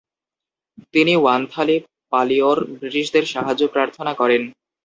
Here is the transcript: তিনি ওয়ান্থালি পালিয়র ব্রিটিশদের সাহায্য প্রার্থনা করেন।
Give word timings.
তিনি 0.93 1.13
ওয়ান্থালি 1.17 1.77
পালিয়র 2.13 2.57
ব্রিটিশদের 2.71 3.25
সাহায্য 3.33 3.63
প্রার্থনা 3.67 4.11
করেন। 4.13 4.41